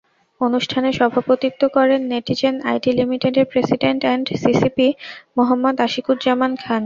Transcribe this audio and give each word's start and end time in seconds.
অনুষ্ঠানে 0.41 0.89
সভাপতিত্ব 0.99 1.61
করেন 1.77 2.01
নেটিজেন 2.13 2.55
আইটি 2.69 2.91
লিমিটেডের 2.99 3.45
president 3.51 4.01
and 4.05 4.25
CCP 4.35 4.87
Mohammad 5.37 5.75
Ashikuzzaman 5.87 6.51
Khan. 6.55 6.79